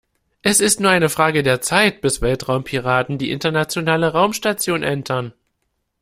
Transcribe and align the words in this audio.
Es 0.41 0.61
ist 0.61 0.79
nur 0.79 0.89
eine 0.89 1.09
Frage 1.09 1.43
der 1.43 1.61
Zeit, 1.61 2.01
bis 2.01 2.23
Weltraumpiraten 2.23 3.19
die 3.19 3.29
Internationale 3.29 4.11
Raumstation 4.11 4.81
entern. 4.81 5.31